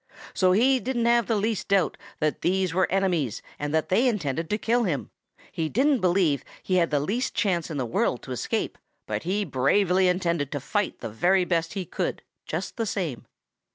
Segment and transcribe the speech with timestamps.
[0.33, 4.49] So he didn't have the least doubt that these were enemies and that they intended
[4.49, 5.11] to kill him.
[5.51, 9.45] He didn't believe he had the least chance in the world to escape, but he
[9.45, 13.27] bravely intended to fight the very best he could, just the same.